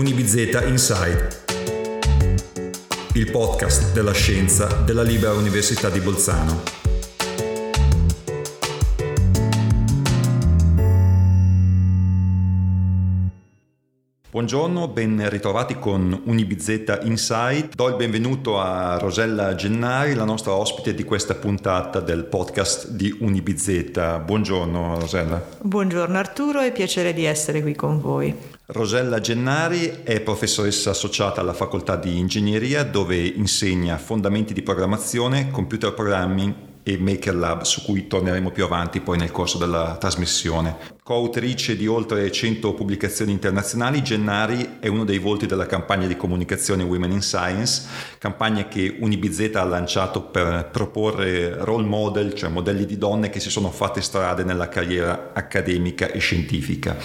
[0.00, 1.28] Unibizeta Inside,
[3.12, 6.89] il podcast della scienza della Libera Università di Bolzano.
[14.32, 17.74] Buongiorno, ben ritrovati con Unibizeta Insight.
[17.74, 23.12] Do il benvenuto a Rosella Gennari, la nostra ospite di questa puntata del podcast di
[23.18, 24.20] Unibizeta.
[24.20, 25.44] Buongiorno Rosella.
[25.60, 28.32] Buongiorno Arturo, è piacere di essere qui con voi.
[28.66, 35.92] Rosella Gennari è professoressa associata alla facoltà di ingegneria dove insegna fondamenti di programmazione, computer
[35.92, 36.54] programming
[36.84, 40.98] e Maker Lab su cui torneremo più avanti poi nel corso della trasmissione.
[41.10, 46.84] Coautrice di oltre 100 pubblicazioni internazionali, Gennari è uno dei volti della campagna di comunicazione
[46.84, 47.84] Women in Science,
[48.18, 53.50] campagna che Unibizeta ha lanciato per proporre role model, cioè modelli di donne che si
[53.50, 56.96] sono fatte strade nella carriera accademica e scientifica.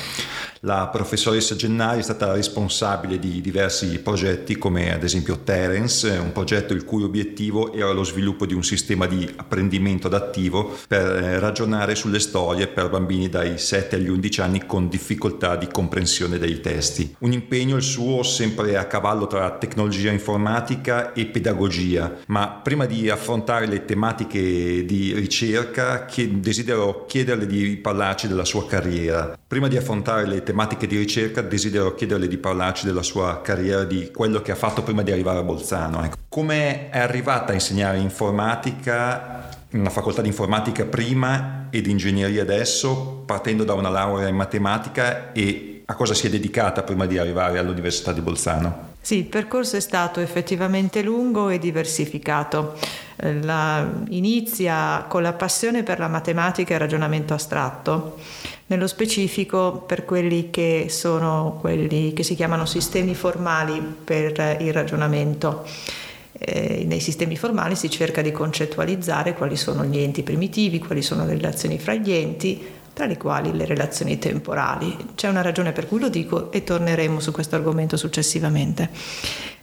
[0.66, 6.73] La professoressa Gennari è stata responsabile di diversi progetti come ad esempio Terence, un progetto
[6.73, 11.94] il cui obiettivo era lo sviluppo di un sistema di apprendimento adattivo per eh, ragionare
[11.94, 17.15] sulle storie per bambini dai 7 agli 11 anni con difficoltà di comprensione dei testi.
[17.19, 23.09] Un impegno il suo sempre a cavallo tra tecnologia informatica e pedagogia, ma prima di
[23.09, 29.38] affrontare le tematiche di ricerca desidero chiederle di parlarci della sua carriera.
[29.47, 34.11] Prima di affrontare le tematiche di ricerca desidero chiederle di parlarci della sua carriera, di
[34.13, 36.03] quello che ha fatto prima di arrivare a Bolzano.
[36.03, 36.17] Ecco.
[36.29, 42.42] Come è arrivata a insegnare informatica in una facoltà di informatica prima e di ingegneria
[42.42, 47.18] adesso, partendo da una laurea in matematica e a cosa si è dedicata prima di
[47.18, 48.94] arrivare all'Università di Bolzano?
[49.02, 52.76] Sì, il percorso è stato effettivamente lungo e diversificato.
[53.18, 58.18] Eh, la, inizia con la passione per la matematica e il ragionamento astratto,
[58.68, 65.66] nello specifico per quelli che sono quelli che si chiamano sistemi formali per il ragionamento.
[66.38, 71.25] Eh, nei sistemi formali si cerca di concettualizzare quali sono gli enti primitivi, quali sono
[71.25, 74.96] le relazioni fra gli enti, tra le quali le relazioni temporali.
[75.16, 78.90] C'è una ragione per cui lo dico e torneremo su questo argomento successivamente,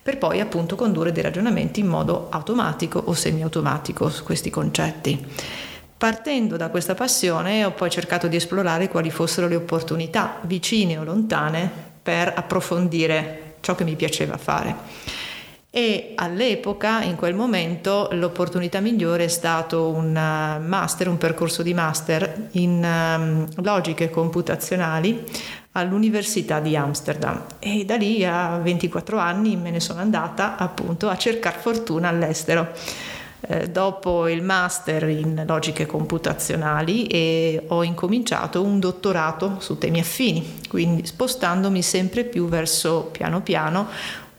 [0.02, 5.26] per poi appunto condurre dei ragionamenti in modo automatico o semiautomatico su questi concetti.
[5.96, 11.04] Partendo da questa passione ho poi cercato di esplorare quali fossero le opportunità vicine o
[11.04, 11.70] lontane
[12.02, 15.21] per approfondire ciò che mi piaceva fare
[15.74, 21.72] e all'epoca, in quel momento, l'opportunità migliore è stato un eh, master, un percorso di
[21.72, 25.24] master in um, logiche computazionali
[25.72, 31.16] all'Università di Amsterdam e da lì a 24 anni me ne sono andata appunto a
[31.16, 32.68] cercare fortuna all'estero.
[33.44, 41.06] Eh, dopo il master in logiche computazionali ho incominciato un dottorato su temi affini, quindi
[41.06, 43.88] spostandomi sempre più verso piano piano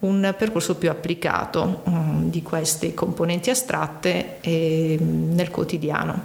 [0.04, 6.24] un percorso più applicato um, di queste componenti astratte eh, nel quotidiano.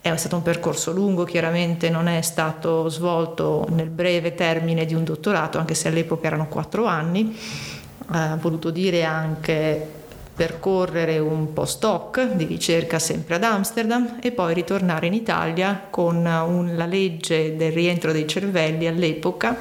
[0.00, 5.02] È stato un percorso lungo, chiaramente non è stato svolto nel breve termine di un
[5.02, 7.36] dottorato, anche se all'epoca erano quattro anni.
[8.08, 9.94] Ha voluto dire anche
[10.34, 16.76] percorrere un postdoc di ricerca sempre ad Amsterdam e poi ritornare in Italia con un,
[16.76, 19.58] la legge del rientro dei cervelli all'epoca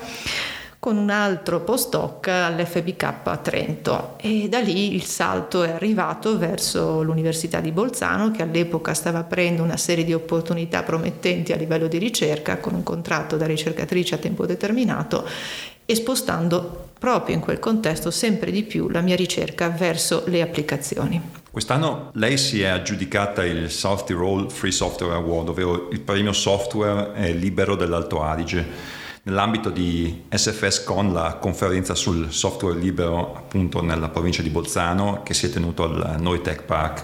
[0.85, 7.01] con un altro postdoc all'FBK a Trento e da lì il salto è arrivato verso
[7.01, 11.97] l'Università di Bolzano che all'epoca stava aprendo una serie di opportunità promettenti a livello di
[11.97, 15.27] ricerca con un contratto da ricercatrice a tempo determinato
[15.87, 21.19] e spostando proprio in quel contesto sempre di più la mia ricerca verso le applicazioni.
[21.49, 27.31] Quest'anno lei si è aggiudicata il South Tyrol Free Software Award, ovvero il premio software
[27.33, 34.43] libero dell'Alto Adige Nell'ambito di SFS Con, la conferenza sul software libero appunto nella provincia
[34.43, 37.03] di Bolzano che si è tenuto al Noi Tech Park.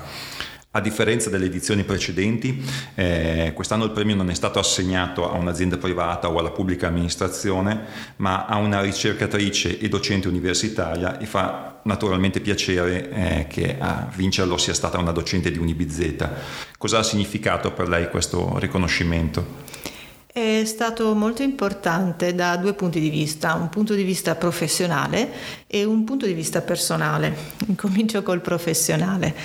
[0.70, 5.78] A differenza delle edizioni precedenti, eh, quest'anno il premio non è stato assegnato a un'azienda
[5.78, 7.85] privata o alla pubblica amministrazione,
[8.18, 14.58] ma a una ricercatrice e docente universitaria e fa naturalmente piacere eh, che a vincerlo
[14.58, 16.32] sia stata una docente di Unibizeta.
[16.78, 19.71] Cosa ha significato per lei questo riconoscimento?
[20.34, 25.30] È stato molto importante da due punti di vista, un punto di vista professionale
[25.68, 27.36] e un punto di vista personale.
[27.68, 29.36] Incomincio col professionale.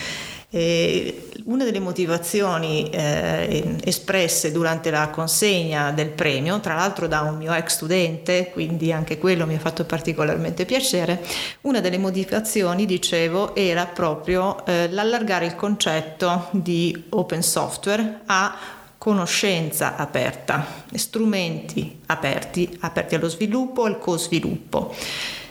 [0.48, 7.36] E una delle motivazioni eh, espresse durante la consegna del premio, tra l'altro da un
[7.36, 11.20] mio ex studente, quindi anche quello mi ha fatto particolarmente piacere,
[11.62, 18.75] una delle motivazioni, dicevo, era proprio eh, l'allargare il concetto di open software a
[19.06, 24.92] conoscenza aperta, strumenti aperti, aperti allo sviluppo, al co-sviluppo.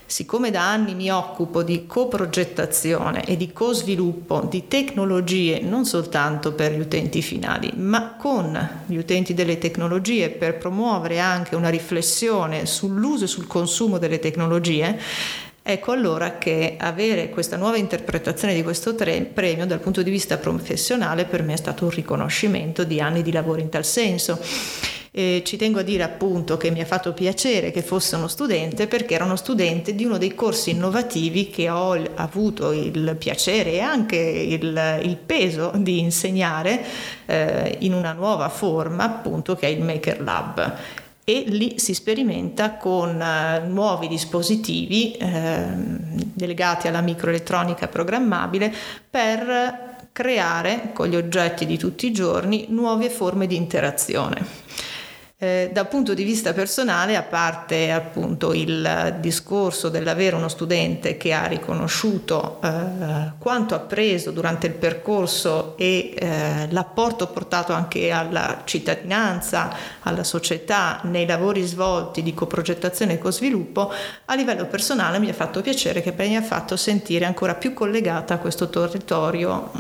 [0.06, 6.74] siccome da anni mi occupo di coprogettazione e di co-sviluppo di tecnologie non soltanto per
[6.74, 13.24] gli utenti finali, ma con gli utenti delle tecnologie per promuovere anche una riflessione sull'uso
[13.24, 15.00] e sul consumo delle tecnologie,
[15.67, 20.38] Ecco allora che avere questa nuova interpretazione di questo tre- premio dal punto di vista
[20.38, 24.39] professionale per me è stato un riconoscimento di anni di lavoro in tal senso.
[25.09, 28.85] E ci tengo a dire appunto che mi ha fatto piacere che fosse uno studente
[28.85, 33.79] perché era uno studente di uno dei corsi innovativi che ho avuto il piacere e
[33.79, 36.79] anche il, il peso di insegnare
[37.25, 40.77] eh, in una nuova forma appunto che è il Maker Lab
[41.27, 48.72] e lì si sperimenta con uh, nuovi dispositivi eh, delegati alla microelettronica programmabile
[49.10, 54.45] per creare con gli oggetti di tutti i giorni nuove forme di interazione.
[55.38, 61.34] Eh, dal punto di vista personale, a parte appunto il discorso dell'avere uno studente che
[61.34, 68.62] ha riconosciuto eh, quanto ha preso durante il percorso e eh, l'apporto portato anche alla
[68.64, 73.92] cittadinanza, alla società nei lavori svolti di coprogettazione e co-sviluppo,
[74.24, 78.36] a livello personale mi ha fatto piacere che mi ha fatto sentire ancora più collegata
[78.36, 79.80] a questo territorio eh,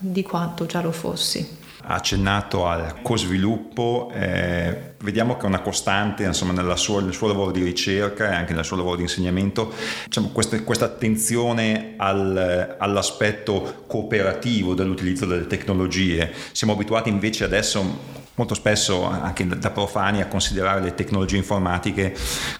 [0.00, 1.55] di quanto già lo fossi
[1.86, 7.62] accennato al co-sviluppo, eh, vediamo che è una costante insomma, sua, nel suo lavoro di
[7.62, 9.72] ricerca e anche nel suo lavoro di insegnamento,
[10.04, 16.32] diciamo, questa, questa, attenzione al, all'aspetto cooperativo dell'utilizzo delle tecnologie.
[16.52, 22.14] Siamo abituati invece adesso molto spesso anche da profani a considerare le tecnologie informatiche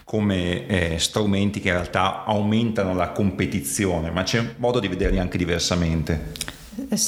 [0.04, 5.38] come eh, strumenti che in realtà aumentano la competizione, ma c'è modo di vederli anche
[5.38, 6.54] diversamente.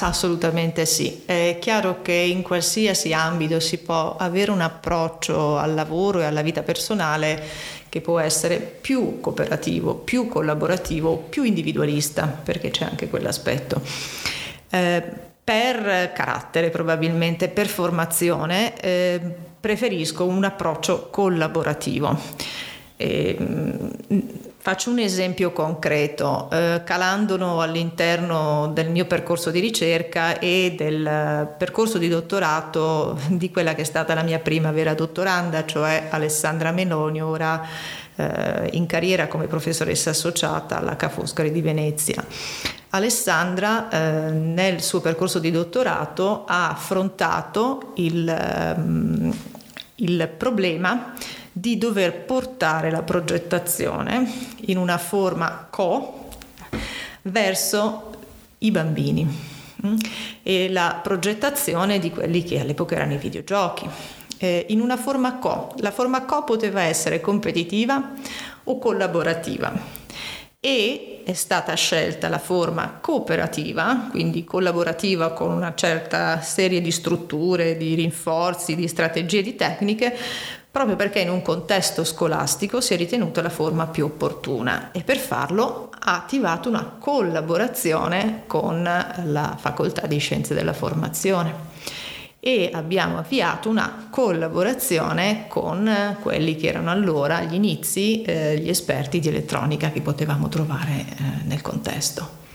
[0.00, 1.22] Assolutamente sì.
[1.24, 6.42] È chiaro che in qualsiasi ambito si può avere un approccio al lavoro e alla
[6.42, 7.42] vita personale
[7.88, 13.80] che può essere più cooperativo, più collaborativo, più individualista, perché c'è anche quell'aspetto.
[14.70, 15.02] Eh,
[15.44, 19.20] per carattere probabilmente, per formazione, eh,
[19.60, 22.18] preferisco un approccio collaborativo.
[22.96, 23.36] E,
[24.68, 31.96] Faccio un esempio concreto, eh, calandolo all'interno del mio percorso di ricerca e del percorso
[31.96, 37.22] di dottorato di quella che è stata la mia prima vera dottoranda, cioè Alessandra Meloni,
[37.22, 37.66] ora
[38.14, 42.22] eh, in carriera come professoressa associata alla Ca' Foscari di Venezia.
[42.90, 49.34] Alessandra eh, nel suo percorso di dottorato ha affrontato il, um,
[49.94, 51.14] il problema
[51.58, 54.30] di dover portare la progettazione
[54.66, 56.28] in una forma co
[57.22, 58.12] verso
[58.58, 59.26] i bambini
[59.84, 59.96] mm,
[60.42, 63.88] e la progettazione di quelli che all'epoca erano i videogiochi.
[64.40, 65.74] Eh, in una forma co.
[65.78, 68.12] La forma co poteva essere competitiva
[68.64, 69.72] o collaborativa
[70.60, 77.76] e è stata scelta la forma cooperativa, quindi collaborativa con una certa serie di strutture,
[77.76, 80.16] di rinforzi, di strategie, di tecniche,
[80.78, 85.16] proprio perché in un contesto scolastico si è ritenuta la forma più opportuna e per
[85.16, 91.52] farlo ha attivato una collaborazione con la Facoltà di Scienze della Formazione
[92.38, 99.18] e abbiamo avviato una collaborazione con quelli che erano allora agli inizi eh, gli esperti
[99.18, 102.46] di elettronica che potevamo trovare eh, nel contesto.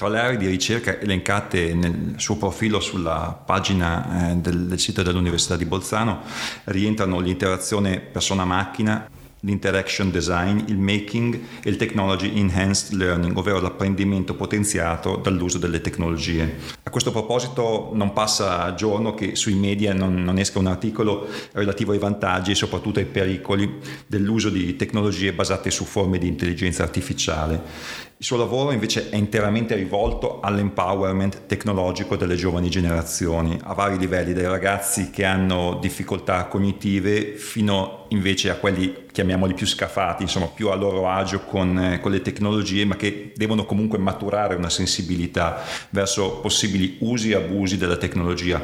[0.00, 5.02] Tra le aree di ricerca elencate nel suo profilo sulla pagina eh, del, del, sito
[5.02, 6.22] dell'Università di Bolzano
[6.64, 15.16] rientrano l'interazione persona-macchina, l'interaction design, il making e il technology enhanced learning, ovvero l'apprendimento potenziato
[15.16, 16.56] dall'uso delle tecnologie.
[16.82, 21.92] A questo proposito non passa giorno che sui media non, non esca un articolo relativo
[21.92, 28.08] ai vantaggi e soprattutto ai pericoli dell'uso di tecnologie basate su forme di intelligenza artificiale
[28.20, 34.34] il suo lavoro invece è interamente rivolto all'empowerment tecnologico delle giovani generazioni, a vari livelli,
[34.34, 40.68] dai ragazzi che hanno difficoltà cognitive fino invece a quelli, chiamiamoli più scafati, insomma più
[40.68, 45.62] a loro agio con, eh, con le tecnologie, ma che devono comunque maturare una sensibilità
[45.88, 48.60] verso possibili usi e abusi della tecnologia.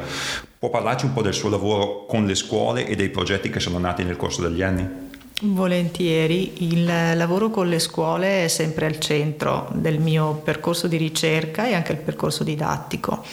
[0.59, 3.79] Può parlarci un po' del suo lavoro con le scuole e dei progetti che sono
[3.79, 5.06] nati nel corso degli anni?
[5.39, 11.67] Volentieri, il lavoro con le scuole è sempre al centro del mio percorso di ricerca
[11.67, 13.23] e anche il percorso didattico.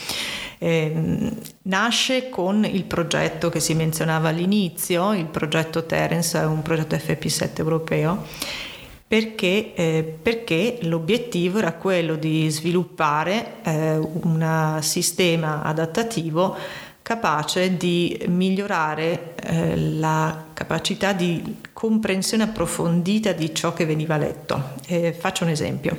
[0.58, 1.32] Eh,
[1.62, 8.22] nasce con il progetto che si menzionava all'inizio, il progetto Terence un progetto FP7 europeo,
[9.08, 16.54] perché, eh, perché l'obiettivo era quello di sviluppare eh, un sistema adattativo
[17.04, 24.70] capace di migliorare eh, la capacità di comprensione approfondita di ciò che veniva letto.
[24.86, 25.98] Eh, faccio un esempio.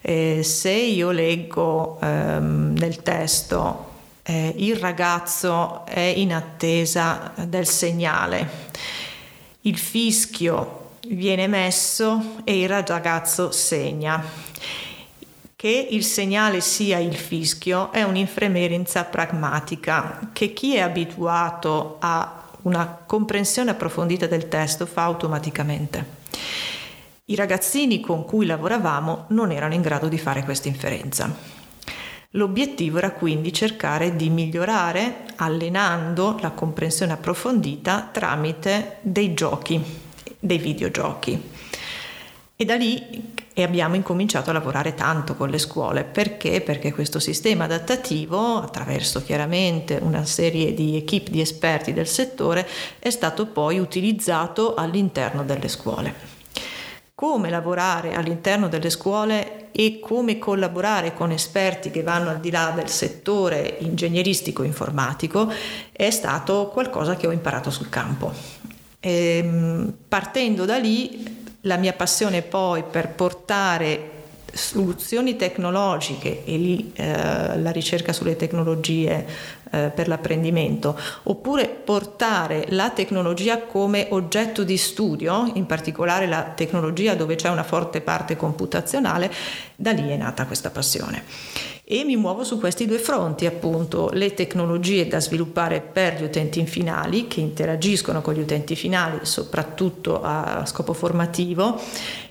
[0.00, 3.90] Eh, se io leggo ehm, nel testo
[4.22, 8.48] eh, il ragazzo è in attesa del segnale,
[9.60, 14.24] il fischio viene messo e il ragazzo segna
[15.62, 23.04] che il segnale sia il fischio è un'infremerenza pragmatica che chi è abituato a una
[23.06, 26.04] comprensione approfondita del testo fa automaticamente.
[27.26, 31.32] I ragazzini con cui lavoravamo non erano in grado di fare questa inferenza.
[32.30, 39.80] L'obiettivo era quindi cercare di migliorare allenando la comprensione approfondita tramite dei giochi,
[40.40, 41.40] dei videogiochi.
[42.62, 46.04] E da lì e abbiamo incominciato a lavorare tanto con le scuole.
[46.04, 46.60] Perché?
[46.60, 52.64] Perché questo sistema adattativo, attraverso chiaramente una serie di equip di esperti del settore,
[53.00, 56.14] è stato poi utilizzato all'interno delle scuole.
[57.16, 62.72] Come lavorare all'interno delle scuole e come collaborare con esperti che vanno al di là
[62.72, 65.52] del settore ingegneristico informatico
[65.90, 68.32] è stato qualcosa che ho imparato sul campo.
[69.00, 74.10] E, ehm, partendo da lì la mia passione poi per portare
[74.52, 79.26] soluzioni tecnologiche e lì eh, la ricerca sulle tecnologie
[79.70, 87.14] eh, per l'apprendimento, oppure portare la tecnologia come oggetto di studio, in particolare la tecnologia
[87.14, 89.32] dove c'è una forte parte computazionale,
[89.74, 94.32] da lì è nata questa passione e mi muovo su questi due fronti, appunto le
[94.32, 100.64] tecnologie da sviluppare per gli utenti finali che interagiscono con gli utenti finali, soprattutto a
[100.64, 101.78] scopo formativo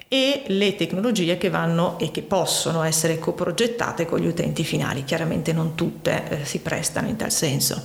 [0.07, 5.03] e le tecnologie che vanno e che possono essere coprogettate con gli utenti finali.
[5.03, 7.83] Chiaramente non tutte eh, si prestano in tal senso.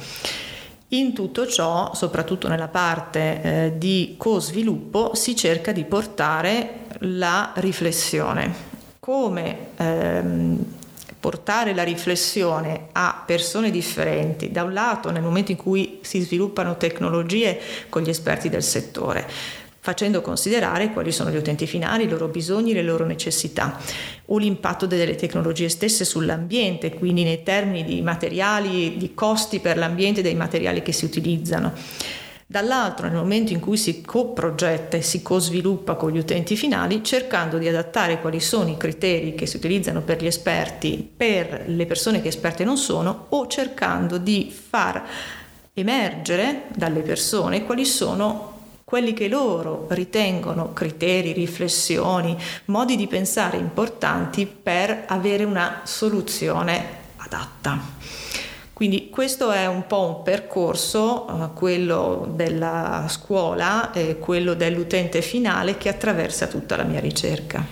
[0.89, 8.75] In tutto ciò, soprattutto nella parte eh, di co-sviluppo, si cerca di portare la riflessione.
[8.99, 10.76] Come ehm,
[11.27, 16.77] portare la riflessione a persone differenti, da un lato nel momento in cui si sviluppano
[16.77, 19.29] tecnologie con gli esperti del settore,
[19.81, 23.77] facendo considerare quali sono gli utenti finali, i loro bisogni, le loro necessità,
[24.27, 30.23] o l'impatto delle tecnologie stesse sull'ambiente, quindi nei termini di materiali, di costi per l'ambiente
[30.23, 31.73] dei materiali che si utilizzano
[32.47, 37.59] dall'altro nel momento in cui si coprogetta e si co-sviluppa con gli utenti finali, cercando
[37.59, 42.23] di adattare quali sono i criteri che si utilizzano per gli esperti, per le persone
[42.23, 45.05] che esperte non sono, o cercando di far
[45.75, 54.47] emergere dalle persone quali sono quelli che loro ritengono criteri, riflessioni, modi di pensare importanti
[54.47, 56.87] per avere una soluzione
[57.17, 58.26] adatta.
[58.77, 65.79] Quindi questo è un po' un percorso, eh, quello della scuola e quello dell'utente finale
[65.79, 67.65] che attraversa tutta la mia ricerca.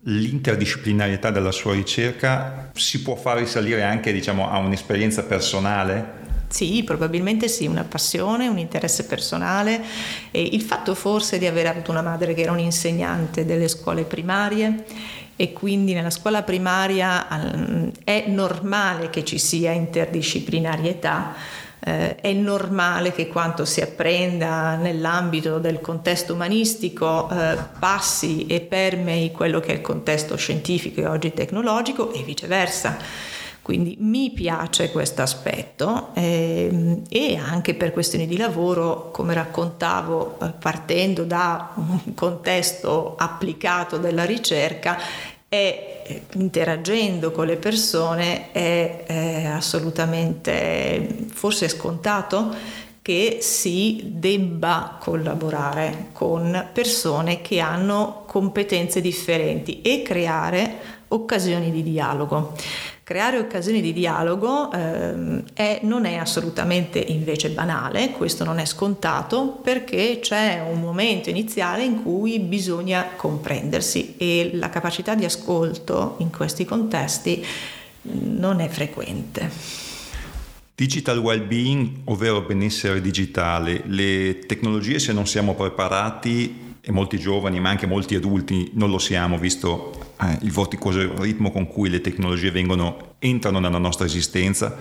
[0.00, 6.18] L'interdisciplinarietà della sua ricerca si può far risalire anche diciamo, a un'esperienza personale?
[6.48, 9.80] Sì, probabilmente sì, una passione, un interesse personale
[10.32, 14.84] e il fatto forse di aver avuto una madre che era un'insegnante delle scuole primarie
[15.36, 17.26] e quindi nella scuola primaria
[18.04, 21.34] è normale che ci sia interdisciplinarietà,
[21.84, 29.32] eh, è normale che quanto si apprenda nell'ambito del contesto umanistico eh, passi e permei
[29.32, 32.96] quello che è il contesto scientifico e oggi tecnologico e viceversa.
[33.62, 40.52] Quindi mi piace questo aspetto eh, e anche per questioni di lavoro, come raccontavo, eh,
[40.58, 44.98] partendo da un contesto applicato della ricerca,
[45.48, 52.54] e eh, interagendo con le persone è, è assolutamente forse scontato
[53.02, 62.54] che si debba collaborare con persone che hanno competenze differenti e creare occasioni di dialogo.
[63.12, 69.60] Creare occasioni di dialogo eh, è, non è assolutamente invece banale, questo non è scontato
[69.62, 76.30] perché c'è un momento iniziale in cui bisogna comprendersi e la capacità di ascolto in
[76.30, 77.44] questi contesti
[78.00, 79.50] non è frequente.
[80.74, 87.68] Digital well-being, ovvero benessere digitale, le tecnologie se non siamo preparati e molti giovani, ma
[87.68, 92.50] anche molti adulti non lo siamo, visto eh, il vorticoso ritmo con cui le tecnologie
[92.50, 94.76] vengono, entrano nella nostra esistenza.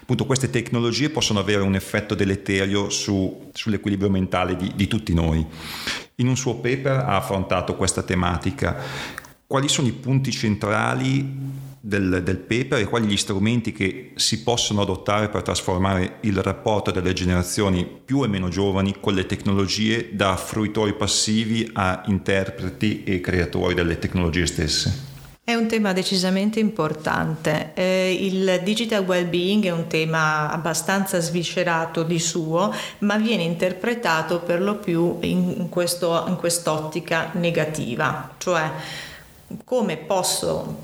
[0.00, 5.44] Appunto, queste tecnologie possono avere un effetto deleterio su, sull'equilibrio mentale di, di tutti noi.
[6.16, 8.76] In un suo paper ha affrontato questa tematica.
[9.46, 14.80] Quali sono i punti centrali del, del, paper e quali gli strumenti che si possono
[14.80, 20.34] adottare per trasformare il rapporto delle generazioni più e meno giovani con le tecnologie da
[20.36, 25.12] fruitori passivi a interpreti e creatori delle tecnologie stesse.
[25.44, 27.72] È un tema decisamente importante.
[27.74, 34.62] Eh, il digital well-being è un tema abbastanza sviscerato di suo, ma viene interpretato per
[34.62, 38.70] lo più in, questo, in quest'ottica negativa, cioè
[39.64, 40.78] come posso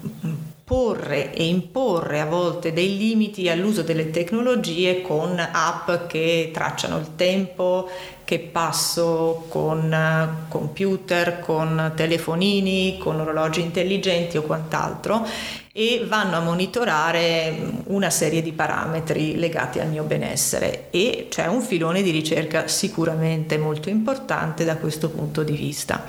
[0.70, 7.16] porre e imporre a volte dei limiti all'uso delle tecnologie con app che tracciano il
[7.16, 7.88] tempo
[8.30, 15.26] che passo con computer, con telefonini, con orologi intelligenti o quant'altro
[15.72, 17.56] e vanno a monitorare
[17.86, 23.56] una serie di parametri legati al mio benessere e c'è un filone di ricerca sicuramente
[23.56, 26.04] molto importante da questo punto di vista.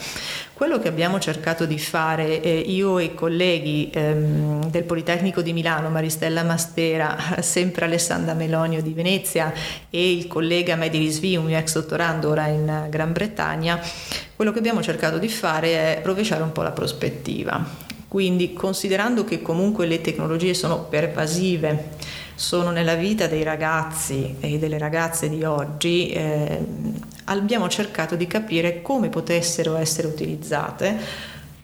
[0.53, 5.53] Quello che abbiamo cercato di fare eh, io e i colleghi ehm, del Politecnico di
[5.53, 9.51] Milano, Maristella Mastera, sempre Alessandra Melonio di Venezia
[9.89, 11.75] e il collega Mehdi Risvi, un mio ex
[12.12, 13.80] dottorando ora in Gran Bretagna,
[14.36, 17.63] quello che abbiamo cercato di fare è rovesciare un po' la prospettiva.
[18.08, 21.91] Quindi considerando che comunque le tecnologie sono pervasive,
[22.36, 26.60] sono nella vita dei ragazzi e delle ragazze di oggi, eh,
[27.25, 30.98] abbiamo cercato di capire come potessero essere utilizzate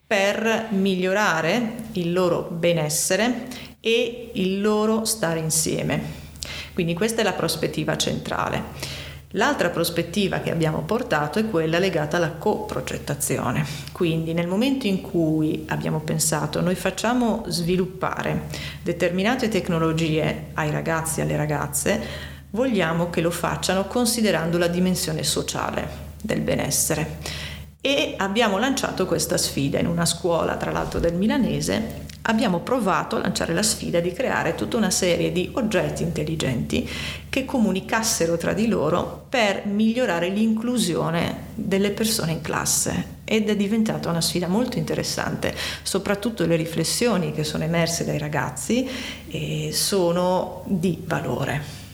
[0.05, 3.47] per migliorare il loro benessere
[3.81, 6.25] e il loro stare insieme.
[6.73, 8.96] Quindi questa è la prospettiva centrale.
[9.37, 13.63] L'altra prospettiva che abbiamo portato è quella legata alla coprogettazione.
[13.91, 18.47] Quindi nel momento in cui abbiamo pensato noi facciamo sviluppare
[18.81, 22.01] determinate tecnologie ai ragazzi e alle ragazze,
[22.49, 25.87] vogliamo che lo facciano considerando la dimensione sociale
[26.19, 27.17] del benessere.
[27.79, 33.19] E abbiamo lanciato questa sfida in una scuola, tra l'altro del milanese, abbiamo provato a
[33.19, 36.87] lanciare la sfida di creare tutta una serie di oggetti intelligenti
[37.29, 44.09] che comunicassero tra di loro per migliorare l'inclusione delle persone in classe ed è diventata
[44.09, 48.87] una sfida molto interessante, soprattutto le riflessioni che sono emerse dai ragazzi
[49.71, 51.85] sono di valore.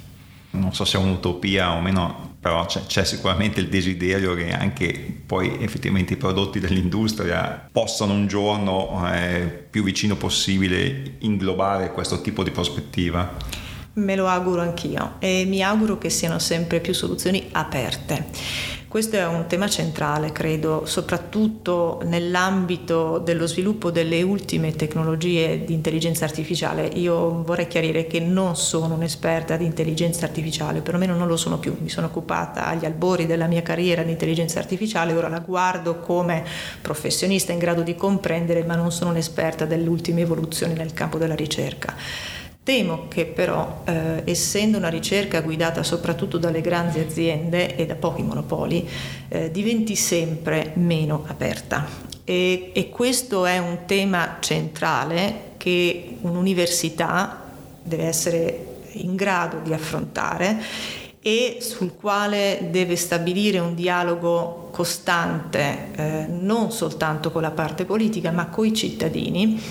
[0.51, 5.63] Non so se è un'utopia o meno, però c'è, sicuramente il desiderio che anche poi
[5.63, 12.51] effettivamente i prodotti dell'industria possano un giorno eh, più vicino possibile inglobare questo tipo di
[12.51, 13.31] prospettiva.
[13.93, 18.25] Me lo auguro anch'io e mi auguro che siano sempre più soluzioni aperte.
[18.93, 26.25] Questo è un tema centrale, credo, soprattutto nell'ambito dello sviluppo delle ultime tecnologie di intelligenza
[26.25, 26.85] artificiale.
[26.85, 31.75] Io vorrei chiarire che non sono un'esperta di intelligenza artificiale, perlomeno non lo sono più.
[31.79, 36.45] Mi sono occupata agli albori della mia carriera di intelligenza artificiale, ora la guardo come
[36.79, 41.33] professionista in grado di comprendere, ma non sono un'esperta delle ultime evoluzioni nel campo della
[41.33, 41.95] ricerca.
[42.63, 48.23] Temo che però, eh, essendo una ricerca guidata soprattutto dalle grandi aziende e da pochi
[48.23, 48.87] monopoli,
[49.27, 51.85] eh, diventi sempre meno aperta.
[52.23, 57.51] E, e questo è un tema centrale che un'università
[57.83, 60.61] deve essere in grado di affrontare
[61.21, 68.31] e sul quale deve stabilire un dialogo costante, eh, non soltanto con la parte politica,
[68.31, 69.61] ma con i cittadini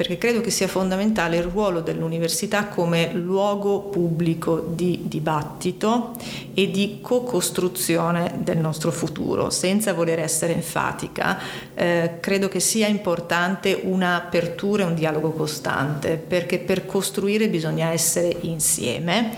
[0.00, 6.16] perché credo che sia fondamentale il ruolo dell'università come luogo pubblico di dibattito
[6.54, 9.50] e di co-costruzione del nostro futuro.
[9.50, 11.38] Senza voler essere enfatica,
[11.74, 18.34] eh, credo che sia importante un'apertura e un dialogo costante, perché per costruire bisogna essere
[18.40, 19.36] insieme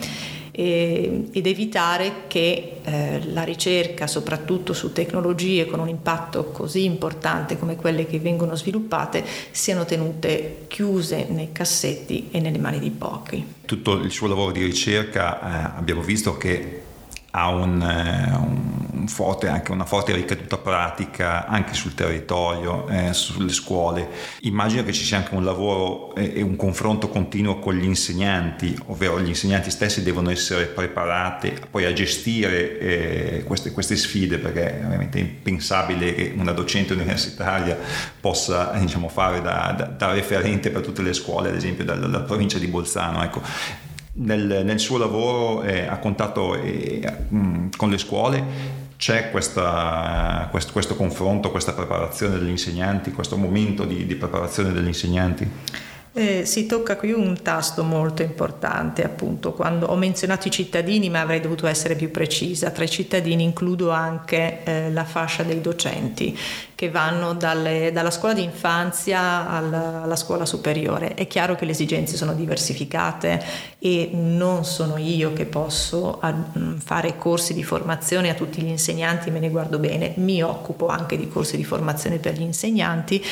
[0.52, 7.58] e, ed evitare che eh, la ricerca, soprattutto su tecnologie con un impatto così importante
[7.58, 13.44] come quelle che vengono sviluppate, siano tenute chiuse nei cassetti e nelle mani di pochi.
[13.64, 16.81] Tutto il suo lavoro di ricerca eh, abbiamo visto che
[17.34, 23.52] ha un, eh, un forte, anche una forte ricaduta pratica anche sul territorio, eh, sulle
[23.52, 24.08] scuole.
[24.40, 28.76] Immagino che ci sia anche un lavoro e, e, un confronto continuo con gli insegnanti,
[28.86, 34.80] ovvero gli insegnanti stessi devono essere preparati poi a gestire eh, queste, queste, sfide, perché
[34.80, 37.78] è ovviamente impensabile che una docente universitaria
[38.20, 42.24] possa diciamo, fare da, da, da, referente per tutte le scuole, ad esempio dalla, dalla
[42.24, 43.22] provincia di Bolzano.
[43.22, 43.42] Ecco
[44.14, 47.00] nel, nel suo lavoro eh, a contatto eh,
[47.76, 54.06] con le scuole c'è questa, questo, questo, confronto, questa preparazione degli insegnanti, questo momento di,
[54.06, 55.50] di preparazione degli insegnanti?
[56.14, 61.20] Eh, si tocca qui un tasto molto importante, appunto, quando ho menzionato i cittadini, ma
[61.22, 62.70] avrei dovuto essere più precisa.
[62.70, 66.38] Tra i cittadini includo anche eh, la fascia dei docenti
[66.82, 71.14] che vanno dalle, dalla scuola di infanzia alla, alla, scuola superiore.
[71.14, 73.40] È chiaro che le esigenze sono diversificate
[73.78, 79.30] e non sono io che posso mm, fare corsi di formazione a tutti gli insegnanti,
[79.30, 83.24] me ne guardo bene, mi occupo anche di corsi di formazione per gli insegnanti,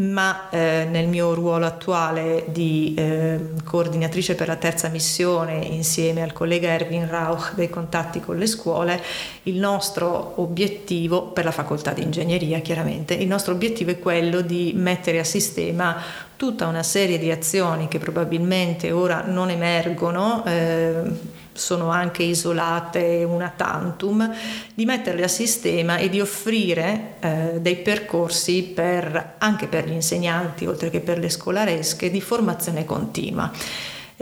[0.00, 6.32] ma eh, nel mio ruolo attuale di eh, coordinatrice per la terza missione insieme al
[6.32, 9.02] collega Erwin Rauch dei contatti con le scuole,
[9.44, 14.72] il nostro obiettivo per la facoltà di ingegneria chiaramente, il nostro obiettivo è quello di
[14.74, 15.96] mettere a sistema
[16.36, 20.44] tutta una serie di azioni che probabilmente ora non emergono.
[20.46, 24.32] Eh, sono anche isolate una tantum,
[24.72, 30.64] di metterle a sistema e di offrire eh, dei percorsi per, anche per gli insegnanti,
[30.64, 33.52] oltre che per le scolaresche, di formazione continua.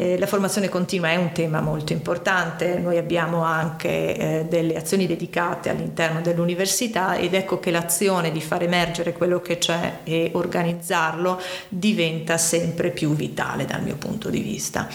[0.00, 5.08] Eh, la formazione continua è un tema molto importante, noi abbiamo anche eh, delle azioni
[5.08, 11.40] dedicate all'interno dell'università ed ecco che l'azione di far emergere quello che c'è e organizzarlo
[11.66, 14.87] diventa sempre più vitale dal mio punto di vista.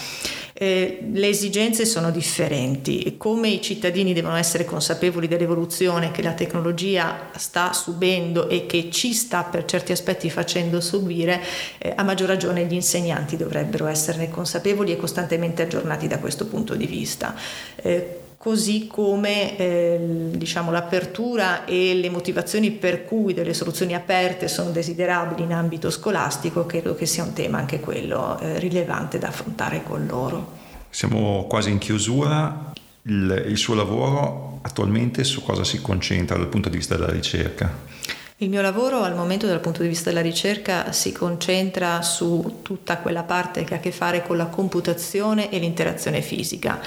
[0.56, 7.30] Eh, le esigenze sono differenti, come i cittadini devono essere consapevoli dell'evoluzione che la tecnologia
[7.36, 11.42] sta subendo e che ci sta per certi aspetti facendo subire,
[11.78, 16.76] eh, a maggior ragione gli insegnanti dovrebbero esserne consapevoli e costantemente aggiornati da questo punto
[16.76, 17.34] di vista.
[17.74, 19.98] Eh, così come eh,
[20.32, 26.66] diciamo, l'apertura e le motivazioni per cui delle soluzioni aperte sono desiderabili in ambito scolastico,
[26.66, 30.58] credo che sia un tema anche quello eh, rilevante da affrontare con loro.
[30.90, 32.72] Siamo quasi in chiusura,
[33.04, 38.12] il, il suo lavoro attualmente su cosa si concentra dal punto di vista della ricerca?
[38.38, 42.98] Il mio lavoro al momento dal punto di vista della ricerca si concentra su tutta
[42.98, 46.78] quella parte che ha a che fare con la computazione e l'interazione fisica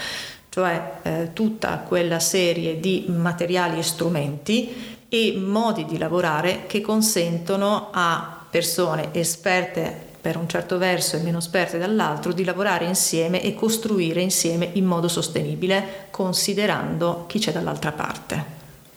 [0.57, 7.89] cioè eh, tutta quella serie di materiali e strumenti e modi di lavorare che consentono
[7.91, 13.53] a persone esperte per un certo verso e meno esperte dall'altro di lavorare insieme e
[13.53, 18.43] costruire insieme in modo sostenibile considerando chi c'è dall'altra parte,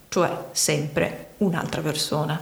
[0.09, 2.41] cioè sempre un'altra persona.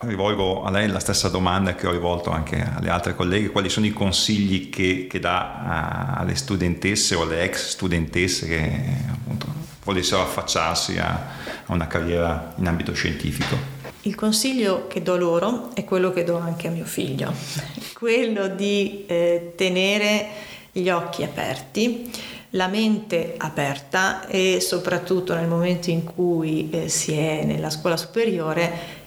[0.00, 3.84] Rivolgo a lei la stessa domanda che ho rivolto anche alle altre colleghe, quali sono
[3.84, 8.80] i consigli che, che dà alle studentesse o alle ex studentesse che
[9.10, 9.46] appunto
[9.82, 11.26] volessero affacciarsi a,
[11.66, 13.56] a una carriera in ambito scientifico?
[14.02, 17.32] Il consiglio che do loro è quello che do anche a mio figlio,
[17.92, 20.28] quello di eh, tenere
[20.70, 22.08] gli occhi aperti,
[22.50, 28.97] la mente aperta e soprattutto nel momento in cui eh, si è nella scuola superiore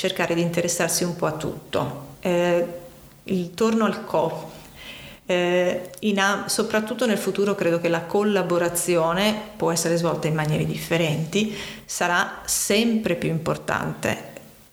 [0.00, 2.06] cercare di interessarsi un po' a tutto.
[2.20, 2.66] Eh,
[3.24, 4.50] il torno al co.
[5.26, 11.54] Eh, in, soprattutto nel futuro credo che la collaborazione può essere svolta in maniere differenti,
[11.84, 14.28] sarà sempre più importante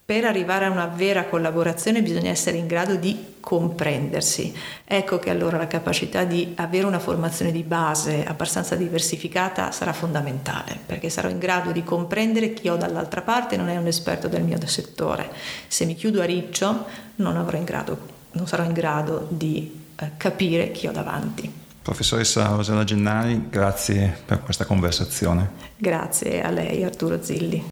[0.06, 4.54] per arrivare a una vera collaborazione bisogna essere in grado di comprendersi.
[4.84, 10.78] Ecco che allora la capacità di avere una formazione di base abbastanza diversificata sarà fondamentale,
[10.86, 14.44] perché sarò in grado di comprendere chi ho dall'altra parte non è un esperto del
[14.44, 15.32] mio settore.
[15.68, 17.98] Se mi chiudo a riccio non, in grado,
[18.32, 21.50] non sarò in grado di eh, capire chi ho davanti.
[21.82, 25.52] Professoressa Rosella Gennari, grazie per questa conversazione.
[25.78, 27.66] Grazie a lei Arturo Zilli.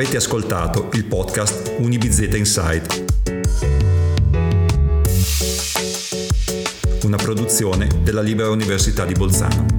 [0.00, 3.04] Avete ascoltato il podcast Unibizeta Insight.
[7.02, 9.77] Una produzione della Libera Università di Bolzano.